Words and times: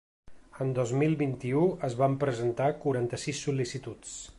En 0.65 0.71
dos 0.79 0.93
mil 1.01 1.13
vint-i-u 1.19 1.61
es 1.91 1.99
van 2.01 2.17
presentar 2.25 2.73
quaranta-sis 2.87 3.45
sol·licituds. 3.49 4.21